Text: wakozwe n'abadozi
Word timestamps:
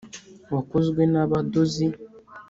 wakozwe 0.53 1.01
n'abadozi 1.13 1.85